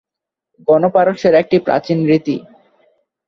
[0.67, 2.35] পণ পারস্যের একটি প্রাচীন রীতি।